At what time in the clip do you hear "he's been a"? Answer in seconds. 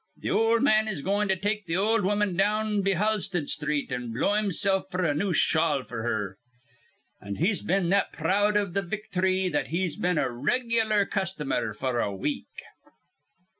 9.67-10.27